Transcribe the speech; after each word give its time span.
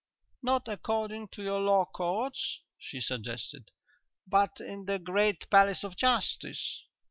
"Not 0.41 0.67
according 0.67 1.27
to 1.27 1.43
your 1.43 1.59
Law 1.59 1.85
Courts?" 1.85 2.61
she 2.79 2.99
suggested. 2.99 3.69
"But 4.25 4.59
in 4.59 4.85
the 4.85 4.97
great 4.97 5.47
Palace 5.51 5.83
of 5.83 5.95
Justice?... 5.95 6.81